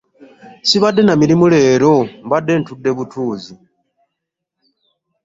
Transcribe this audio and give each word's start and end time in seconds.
Sibadde 0.69 1.01
na 1.05 1.13
mirimu 1.21 1.45
leero 1.53 1.93
mbadde 2.25 2.53
ntudde 2.57 2.89
butuuzi. 2.97 3.53